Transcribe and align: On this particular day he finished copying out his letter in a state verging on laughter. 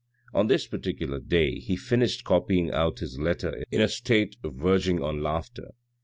On 0.33 0.47
this 0.47 0.65
particular 0.65 1.19
day 1.19 1.59
he 1.59 1.75
finished 1.75 2.23
copying 2.23 2.71
out 2.71 2.97
his 3.01 3.19
letter 3.19 3.63
in 3.69 3.81
a 3.81 3.87
state 3.87 4.35
verging 4.43 4.99
on 4.99 5.21
laughter. 5.21 5.75